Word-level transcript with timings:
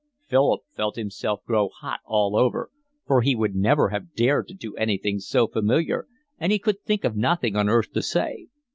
Philip 0.25 0.61
felt 0.75 0.95
himself 0.95 1.43
grow 1.45 1.69
hot 1.69 1.99
all 2.05 2.35
over, 2.35 2.71
for 3.05 3.21
he 3.21 3.35
would 3.35 3.53
never 3.55 3.89
have 3.89 4.15
dared 4.15 4.47
to 4.47 4.55
do 4.55 4.75
anything 4.75 5.19
so 5.19 5.45
familiar, 5.45 6.07
and 6.39 6.51
he 6.51 6.57
could 6.57 6.81
think 6.81 7.03
of 7.03 7.15
nothing 7.15 7.55
on 7.55 7.69
earth 7.69 7.93
to 7.93 8.01
say. 8.01 8.47